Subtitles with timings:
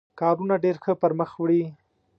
[0.19, 1.63] کارونه ډېر ښه پر مخ وړي.